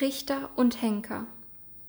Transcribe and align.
Richter 0.00 0.50
und 0.56 0.82
Henker 0.82 1.26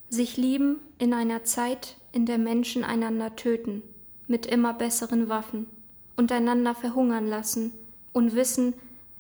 sich 0.09 0.38
lieben 0.38 0.79
in 0.98 1.13
einer 1.13 1.44
Zeit, 1.44 1.96
in 2.12 2.25
der 2.25 2.38
Menschen 2.38 2.83
einander 2.83 3.35
töten, 3.35 3.81
mit 4.28 4.46
immer 4.46 4.74
besseren 4.74 5.29
Waffen, 5.29 5.67
und 6.18 6.31
einander 6.31 6.73
verhungern 6.73 7.28
lassen 7.28 7.73
und 8.13 8.36
wissen, 8.36 8.73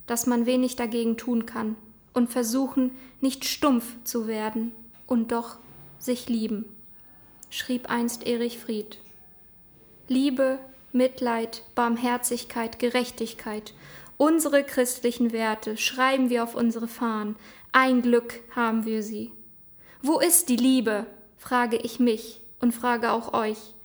dass 0.07 0.27
man 0.27 0.45
wenig 0.45 0.77
dagegen 0.77 1.17
tun 1.17 1.45
kann, 1.45 1.75
und 2.13 2.29
versuchen, 2.29 2.91
nicht 3.19 3.43
stumpf 3.43 3.97
zu 4.05 4.27
werden 4.27 4.71
und 5.05 5.33
doch 5.33 5.57
sich 5.99 6.29
lieben, 6.29 6.63
schrieb 7.49 7.89
einst 7.89 8.25
Erich 8.25 8.57
Fried. 8.57 8.99
Liebe, 10.07 10.59
Mitleid, 10.93 11.63
Barmherzigkeit, 11.75 12.79
Gerechtigkeit, 12.79 13.73
unsere 14.17 14.63
christlichen 14.63 15.31
Werte 15.31 15.77
schreiben 15.77 16.29
wir 16.29 16.43
auf 16.43 16.55
unsere 16.55 16.87
Fahnen, 16.87 17.35
ein 17.71 18.01
Glück 18.01 18.41
haben 18.55 18.85
wir 18.85 19.03
sie. 19.03 19.31
Wo 20.01 20.19
ist 20.19 20.49
die 20.49 20.55
Liebe? 20.55 21.05
frage 21.37 21.77
ich 21.77 21.99
mich 21.99 22.41
und 22.59 22.73
frage 22.73 23.11
auch 23.11 23.33
euch. 23.33 23.75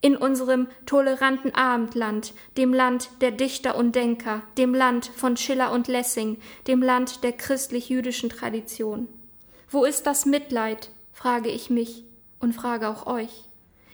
In 0.00 0.16
unserem 0.16 0.68
toleranten 0.86 1.54
Abendland, 1.54 2.32
dem 2.56 2.72
Land 2.72 3.10
der 3.20 3.32
Dichter 3.32 3.76
und 3.76 3.94
Denker, 3.94 4.42
dem 4.56 4.74
Land 4.74 5.06
von 5.06 5.36
Schiller 5.36 5.72
und 5.72 5.88
Lessing, 5.88 6.38
dem 6.66 6.82
Land 6.82 7.22
der 7.22 7.32
christlich-jüdischen 7.32 8.30
Tradition. 8.30 9.08
Wo 9.68 9.84
ist 9.84 10.06
das 10.06 10.24
Mitleid? 10.24 10.90
frage 11.12 11.50
ich 11.50 11.68
mich 11.68 12.04
und 12.38 12.54
frage 12.54 12.88
auch 12.88 13.06
euch 13.06 13.49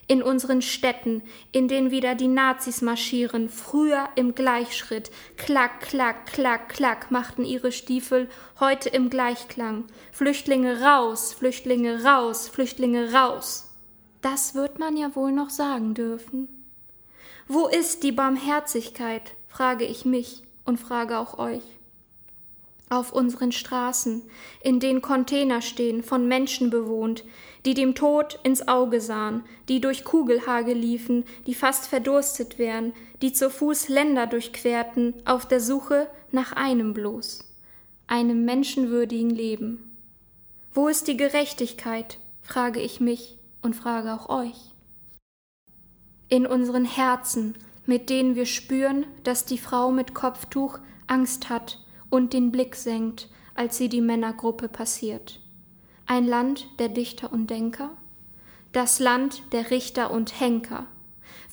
in 0.08 0.22
unseren 0.22 0.62
Städten, 0.62 1.22
in 1.52 1.68
denen 1.68 1.90
wieder 1.90 2.14
die 2.14 2.28
Nazis 2.28 2.82
marschieren, 2.82 3.48
früher 3.48 4.08
im 4.14 4.34
Gleichschritt, 4.34 5.10
klack, 5.36 5.80
klack, 5.80 6.26
klack, 6.26 6.68
klack, 6.68 7.10
machten 7.10 7.44
ihre 7.44 7.72
Stiefel, 7.72 8.28
heute 8.60 8.88
im 8.88 9.10
Gleichklang. 9.10 9.84
Flüchtlinge 10.12 10.80
raus, 10.80 11.32
Flüchtlinge 11.32 12.04
raus, 12.04 12.48
Flüchtlinge 12.48 13.12
raus. 13.12 13.70
Das 14.22 14.54
wird 14.54 14.78
man 14.78 14.96
ja 14.96 15.14
wohl 15.14 15.32
noch 15.32 15.50
sagen 15.50 15.94
dürfen. 15.94 16.48
Wo 17.48 17.66
ist 17.66 18.02
die 18.02 18.12
Barmherzigkeit? 18.12 19.34
frage 19.48 19.84
ich 19.84 20.04
mich 20.04 20.42
und 20.64 20.78
frage 20.78 21.18
auch 21.18 21.38
euch 21.38 21.75
auf 22.88 23.12
unseren 23.12 23.50
Straßen, 23.50 24.22
in 24.62 24.78
denen 24.78 25.02
Container 25.02 25.60
stehen, 25.60 26.02
von 26.02 26.28
Menschen 26.28 26.70
bewohnt, 26.70 27.24
die 27.64 27.74
dem 27.74 27.96
Tod 27.96 28.38
ins 28.44 28.68
Auge 28.68 29.00
sahen, 29.00 29.42
die 29.68 29.80
durch 29.80 30.04
Kugelhage 30.04 30.72
liefen, 30.72 31.24
die 31.46 31.54
fast 31.54 31.88
verdurstet 31.88 32.58
wären, 32.58 32.92
die 33.22 33.32
zu 33.32 33.50
Fuß 33.50 33.88
Länder 33.88 34.26
durchquerten, 34.26 35.14
auf 35.24 35.46
der 35.46 35.60
Suche 35.60 36.08
nach 36.30 36.52
einem 36.52 36.94
bloß, 36.94 37.40
einem 38.06 38.44
menschenwürdigen 38.44 39.30
Leben. 39.30 39.96
Wo 40.72 40.88
ist 40.88 41.08
die 41.08 41.16
Gerechtigkeit? 41.16 42.18
frage 42.42 42.80
ich 42.80 43.00
mich 43.00 43.38
und 43.62 43.74
frage 43.74 44.14
auch 44.14 44.28
euch. 44.28 44.72
In 46.28 46.46
unseren 46.46 46.84
Herzen, 46.84 47.56
mit 47.84 48.10
denen 48.10 48.36
wir 48.36 48.46
spüren, 48.46 49.06
dass 49.24 49.44
die 49.44 49.58
Frau 49.58 49.90
mit 49.90 50.14
Kopftuch 50.14 50.78
Angst 51.08 51.48
hat 51.48 51.80
und 52.10 52.32
den 52.32 52.50
Blick 52.50 52.76
senkt, 52.76 53.28
als 53.54 53.76
sie 53.76 53.88
die 53.88 54.00
Männergruppe 54.00 54.68
passiert. 54.68 55.40
Ein 56.06 56.26
Land 56.26 56.68
der 56.78 56.88
Dichter 56.88 57.32
und 57.32 57.50
Denker, 57.50 57.90
das 58.72 58.98
Land 58.98 59.42
der 59.52 59.70
Richter 59.70 60.10
und 60.10 60.40
Henker. 60.40 60.86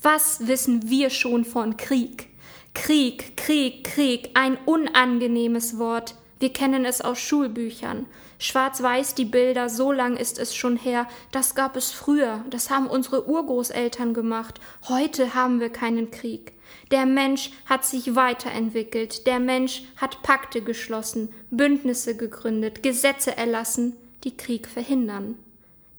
Was 0.02 0.48
wissen 0.48 0.90
wir 0.90 1.10
schon 1.10 1.46
von 1.46 1.78
Krieg? 1.78 2.30
Krieg, 2.74 3.38
Krieg, 3.38 3.84
Krieg, 3.84 4.32
ein 4.34 4.58
unangenehmes 4.66 5.80
Wort. 5.80 6.16
Wir 6.44 6.52
kennen 6.52 6.84
es 6.84 7.00
aus 7.00 7.20
Schulbüchern. 7.20 8.06
Schwarz-weiß 8.38 9.16
die 9.16 9.24
Bilder, 9.24 9.70
so 9.70 9.94
lang 9.94 10.18
ist 10.18 10.38
es 10.38 10.54
schon 10.54 10.76
her. 10.76 11.08
Das 11.32 11.56
gab 11.56 11.78
es 11.78 11.92
früher, 11.92 12.44
das 12.50 12.70
haben 12.70 12.88
unsere 12.88 13.30
Urgroßeltern 13.30 14.14
gemacht. 14.14 14.60
Heute 14.90 15.36
haben 15.36 15.62
wir 15.62 15.70
keinen 15.70 16.12
Krieg. 16.12 16.52
Der 16.92 17.06
Mensch 17.06 17.52
hat 17.66 17.86
sich 17.86 18.16
weiterentwickelt, 18.16 19.26
der 19.26 19.40
Mensch 19.40 19.84
hat 19.96 20.22
Pakte 20.22 20.62
geschlossen, 20.62 21.34
Bündnisse 21.50 22.18
gegründet, 22.18 22.84
Gesetze 22.84 23.38
erlassen, 23.38 23.96
die 24.26 24.36
Krieg 24.36 24.68
verhindern. 24.68 25.36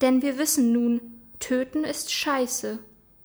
Denn 0.02 0.20
wir 0.20 0.36
wissen 0.36 0.72
nun, 0.72 1.00
töten 1.40 1.84
ist 1.84 2.12
scheiße. 2.12 2.80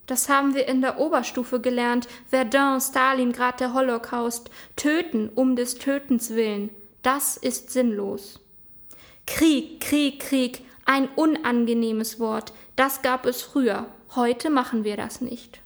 Das 0.08 0.30
haben 0.30 0.56
wir 0.56 0.70
in 0.70 0.80
der 0.80 0.98
Oberstufe 1.02 1.60
gelernt, 1.60 2.08
Verdun, 2.30 2.80
Stalingrad, 2.80 3.60
der 3.60 3.74
Holocaust, 3.74 4.50
töten 4.78 5.30
um 5.36 5.58
des 5.58 5.76
Tötens 5.76 6.30
willen, 6.30 6.70
das 7.02 7.38
ist 7.38 7.70
sinnlos. 7.72 8.40
Krieg, 9.26 9.80
Krieg, 9.80 10.20
Krieg, 10.20 10.66
ein 10.86 11.08
unangenehmes 11.16 12.20
Wort, 12.20 12.54
das 12.76 13.02
gab 13.02 13.26
es 13.26 13.42
früher, 13.42 13.86
heute 14.16 14.50
machen 14.50 14.84
wir 14.84 14.98
das 14.98 15.22
nicht. 15.22 15.62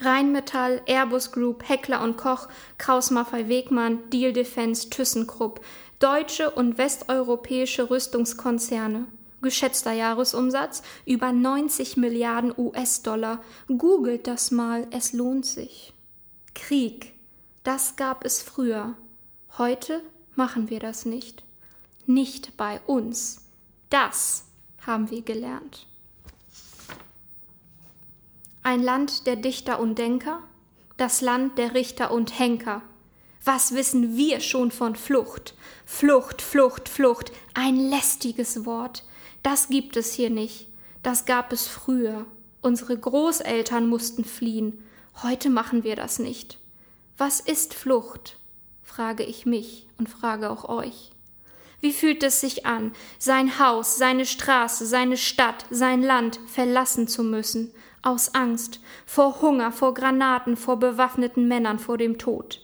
Rheinmetall, 0.00 0.82
Airbus 0.86 1.32
Group, 1.32 1.68
Heckler 1.68 2.02
und 2.02 2.16
Koch, 2.16 2.48
Kraus 2.76 3.10
Maffei 3.10 3.48
Wegmann, 3.48 4.10
Deal 4.10 4.32
Defense, 4.32 4.90
ThyssenKrupp, 4.90 5.64
deutsche 5.98 6.50
und 6.50 6.76
westeuropäische 6.76 7.88
Rüstungskonzerne. 7.88 9.06
Geschätzter 9.42 9.92
Jahresumsatz 9.92 10.82
über 11.04 11.32
90 11.32 11.96
Milliarden 11.96 12.52
US-Dollar. 12.56 13.40
Googelt 13.68 14.26
das 14.26 14.50
mal, 14.50 14.86
es 14.90 15.12
lohnt 15.12 15.46
sich. 15.46 15.94
Krieg, 16.54 17.14
das 17.62 17.96
gab 17.96 18.24
es 18.24 18.42
früher. 18.42 18.96
Heute 19.58 20.02
machen 20.34 20.70
wir 20.70 20.80
das 20.80 21.06
nicht. 21.06 21.44
Nicht 22.06 22.56
bei 22.56 22.80
uns. 22.86 23.42
Das 23.90 24.44
haben 24.86 25.10
wir 25.10 25.22
gelernt 25.22 25.86
ein 28.66 28.82
Land 28.82 29.28
der 29.28 29.36
Dichter 29.36 29.78
und 29.78 29.96
Denker, 29.96 30.42
das 30.96 31.20
Land 31.20 31.56
der 31.56 31.74
Richter 31.74 32.10
und 32.10 32.36
Henker. 32.36 32.82
Was 33.44 33.76
wissen 33.76 34.16
wir 34.16 34.40
schon 34.40 34.72
von 34.72 34.96
Flucht? 34.96 35.54
Flucht, 35.84 36.42
Flucht, 36.42 36.88
Flucht, 36.88 37.30
ein 37.54 37.76
lästiges 37.76 38.66
Wort. 38.66 39.04
Das 39.44 39.68
gibt 39.68 39.96
es 39.96 40.14
hier 40.14 40.30
nicht. 40.30 40.66
Das 41.04 41.26
gab 41.26 41.52
es 41.52 41.68
früher. 41.68 42.26
Unsere 42.60 42.98
Großeltern 42.98 43.88
mussten 43.88 44.24
fliehen. 44.24 44.82
Heute 45.22 45.48
machen 45.48 45.84
wir 45.84 45.94
das 45.94 46.18
nicht. 46.18 46.58
Was 47.16 47.38
ist 47.38 47.72
Flucht? 47.72 48.36
Frage 48.86 49.24
ich 49.24 49.44
mich 49.44 49.86
und 49.98 50.08
frage 50.08 50.48
auch 50.48 50.68
euch. 50.68 51.10
Wie 51.80 51.92
fühlt 51.92 52.22
es 52.22 52.40
sich 52.40 52.64
an, 52.64 52.92
sein 53.18 53.58
Haus, 53.58 53.96
seine 53.98 54.24
Straße, 54.24 54.86
seine 54.86 55.18
Stadt, 55.18 55.66
sein 55.68 56.02
Land 56.02 56.40
verlassen 56.46 57.06
zu 57.06 57.22
müssen, 57.22 57.72
aus 58.00 58.34
Angst, 58.34 58.80
vor 59.04 59.42
Hunger, 59.42 59.72
vor 59.72 59.92
Granaten, 59.92 60.56
vor 60.56 60.78
bewaffneten 60.78 61.46
Männern, 61.48 61.78
vor 61.78 61.98
dem 61.98 62.16
Tod. 62.16 62.62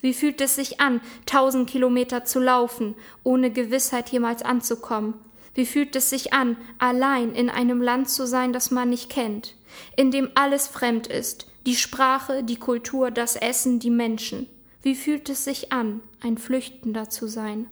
Wie 0.00 0.14
fühlt 0.14 0.40
es 0.40 0.54
sich 0.54 0.80
an, 0.80 1.00
tausend 1.26 1.68
Kilometer 1.68 2.24
zu 2.24 2.38
laufen, 2.38 2.94
ohne 3.24 3.50
Gewissheit 3.50 4.08
jemals 4.10 4.42
anzukommen? 4.42 5.14
Wie 5.54 5.66
fühlt 5.66 5.96
es 5.96 6.08
sich 6.08 6.32
an, 6.32 6.56
allein 6.78 7.34
in 7.34 7.50
einem 7.50 7.82
Land 7.82 8.08
zu 8.08 8.26
sein, 8.26 8.52
das 8.52 8.70
man 8.70 8.90
nicht 8.90 9.10
kennt, 9.10 9.56
in 9.96 10.12
dem 10.12 10.30
alles 10.36 10.68
fremd 10.68 11.08
ist, 11.08 11.50
die 11.66 11.74
Sprache, 11.74 12.44
die 12.44 12.56
Kultur, 12.56 13.10
das 13.10 13.34
Essen, 13.34 13.80
die 13.80 13.90
Menschen? 13.90 14.48
Wie 14.82 14.94
fühlt 14.94 15.28
es 15.28 15.44
sich 15.44 15.72
an, 15.72 16.00
ein 16.20 16.38
Flüchtender 16.38 17.08
zu 17.08 17.26
sein? 17.26 17.68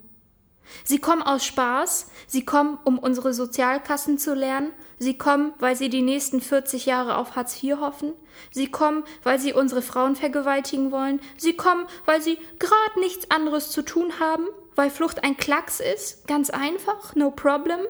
Sie 0.84 0.98
kommen 0.98 1.22
aus 1.22 1.44
Spaß, 1.44 2.08
sie 2.26 2.44
kommen, 2.44 2.78
um 2.84 2.98
unsere 2.98 3.32
Sozialkassen 3.32 4.18
zu 4.18 4.34
lernen, 4.34 4.72
sie 4.98 5.16
kommen, 5.16 5.52
weil 5.58 5.76
sie 5.76 5.88
die 5.88 6.02
nächsten 6.02 6.40
40 6.40 6.86
Jahre 6.86 7.18
auf 7.18 7.36
Hartz 7.36 7.62
IV 7.62 7.78
hoffen, 7.78 8.12
sie 8.50 8.68
kommen, 8.68 9.04
weil 9.22 9.38
sie 9.38 9.52
unsere 9.52 9.82
Frauen 9.82 10.16
vergewaltigen 10.16 10.90
wollen, 10.90 11.20
sie 11.36 11.52
kommen, 11.52 11.86
weil 12.04 12.20
sie 12.20 12.38
gerade 12.58 13.00
nichts 13.00 13.30
anderes 13.30 13.70
zu 13.70 13.82
tun 13.82 14.18
haben, 14.18 14.46
weil 14.74 14.90
Flucht 14.90 15.22
ein 15.24 15.36
Klacks 15.36 15.80
ist, 15.80 16.26
ganz 16.26 16.50
einfach, 16.50 17.14
no 17.14 17.30
problem. 17.30 17.80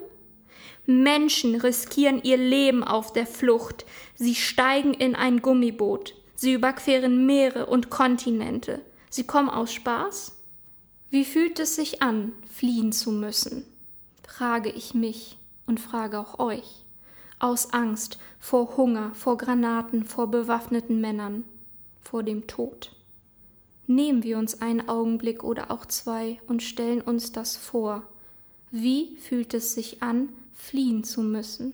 Menschen 0.84 1.56
riskieren 1.56 2.22
ihr 2.22 2.36
Leben 2.36 2.84
auf 2.84 3.12
der 3.12 3.26
Flucht, 3.26 3.86
sie 4.14 4.34
steigen 4.34 4.94
in 4.94 5.16
ein 5.16 5.42
Gummiboot, 5.42 6.14
sie 6.36 6.52
überqueren 6.52 7.26
Meere 7.26 7.66
und 7.66 7.90
Kontinente, 7.90 8.80
sie 9.16 9.24
kommen 9.24 9.48
aus 9.48 9.72
Spaß, 9.72 10.36
wie 11.08 11.24
fühlt 11.24 11.58
es 11.58 11.74
sich 11.74 12.02
an, 12.02 12.32
fliehen 12.52 12.92
zu 12.92 13.10
müssen? 13.10 13.64
frage 14.22 14.70
ich 14.70 14.92
mich 14.92 15.38
und 15.66 15.80
frage 15.80 16.18
auch 16.18 16.38
euch. 16.38 16.84
Aus 17.38 17.72
Angst 17.72 18.18
vor 18.38 18.76
Hunger, 18.76 19.14
vor 19.14 19.38
Granaten, 19.38 20.04
vor 20.04 20.30
bewaffneten 20.30 21.00
Männern, 21.00 21.44
vor 22.02 22.22
dem 22.22 22.46
Tod. 22.46 22.92
Nehmen 23.86 24.22
wir 24.22 24.36
uns 24.36 24.60
einen 24.60 24.88
Augenblick 24.88 25.42
oder 25.42 25.70
auch 25.70 25.86
zwei 25.86 26.38
und 26.48 26.62
stellen 26.62 27.00
uns 27.00 27.32
das 27.32 27.56
vor. 27.56 28.02
Wie 28.70 29.16
fühlt 29.16 29.54
es 29.54 29.74
sich 29.74 30.02
an, 30.02 30.28
fliehen 30.52 31.04
zu 31.04 31.22
müssen? 31.22 31.72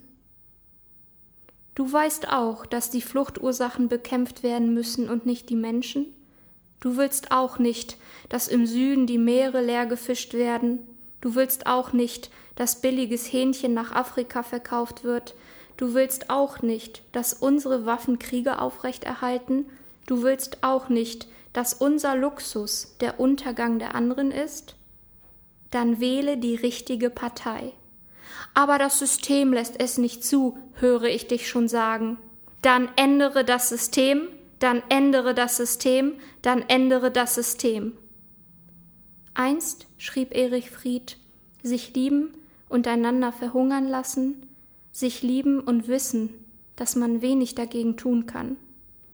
Du 1.75 1.91
weißt 1.91 2.29
auch, 2.29 2.67
dass 2.67 2.91
die 2.91 3.03
Fluchtursachen 3.03 3.89
bekämpft 3.89 4.43
werden 4.44 4.75
müssen 4.75 5.09
und 5.09 5.27
nicht 5.27 5.49
die 5.49 5.56
Menschen? 5.56 6.06
Du 6.82 6.99
willst 6.99 7.32
auch 7.32 7.58
nicht, 7.58 7.96
dass 8.29 8.46
im 8.46 8.67
Süden 8.67 9.06
die 9.06 9.19
Meere 9.19 9.62
leer 9.62 9.87
gefischt 9.87 10.34
werden, 10.34 10.81
Du 11.23 11.37
willst 11.37 11.67
auch 11.67 11.94
nicht, 11.94 12.31
dass 12.56 12.82
billiges 12.82 13.32
Hähnchen 13.32 13.73
nach 13.73 13.93
Afrika 13.93 14.43
verkauft 14.43 15.05
wird. 15.05 15.34
Du 15.79 15.94
willst 15.94 16.29
auch 16.29 16.61
nicht, 16.61 17.02
dass 17.12 17.32
unsere 17.32 17.87
Waffen 17.87 18.19
Kriege 18.19 18.58
aufrechterhalten. 18.58 19.67
Du 20.06 20.23
willst 20.23 20.58
auch 20.62 20.90
nicht, 20.90 21.29
dass 21.55 21.75
unser 21.75 22.17
Luxus 22.17 22.96
der 23.00 23.20
Untergang 23.20 23.79
der 23.79 23.94
anderen 23.94 24.32
ist. 24.32 24.75
Dann 25.70 26.00
wähle 26.00 26.37
die 26.37 26.56
richtige 26.56 27.08
Partei. 27.08 27.73
Aber 28.52 28.79
das 28.79 28.99
System 28.99 29.52
lässt 29.52 29.79
es 29.81 29.99
nicht 29.99 30.25
zu, 30.25 30.58
höre 30.75 31.05
ich 31.05 31.29
dich 31.29 31.49
schon 31.49 31.69
sagen. 31.69 32.19
Dann 32.62 32.88
ändere 32.96 33.44
das 33.44 33.69
System, 33.69 34.26
dann 34.62 34.82
ändere 34.88 35.35
das 35.35 35.56
System, 35.56 36.14
dann 36.41 36.62
ändere 36.62 37.11
das 37.11 37.35
System. 37.35 37.94
Einst, 39.35 39.87
schrieb 39.99 40.37
Erich 40.37 40.70
Fried, 40.70 41.17
sich 41.62 41.94
lieben 41.94 42.35
und 42.69 42.87
einander 42.87 43.32
verhungern 43.32 43.88
lassen, 43.88 44.47
sich 44.93 45.23
lieben 45.23 45.59
und 45.59 45.88
wissen, 45.88 46.31
dass 46.76 46.97
man 46.97 47.23
wenig 47.23 47.55
dagegen 47.55 47.97
tun 47.97 48.26
kann, 48.26 48.56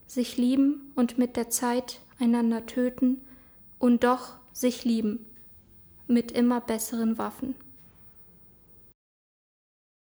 sich 0.06 0.36
lieben 0.36 0.92
und 0.96 1.18
mit 1.18 1.36
der 1.36 1.48
Zeit 1.50 2.00
einander 2.18 2.66
töten 2.66 3.22
und 3.78 4.04
doch 4.04 4.34
sich 4.52 4.84
lieben 4.84 5.24
mit 6.06 6.32
immer 6.32 6.60
besseren 6.60 7.16
Waffen. 7.16 7.54